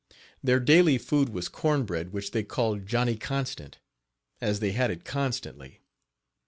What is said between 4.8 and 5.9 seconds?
it constantly.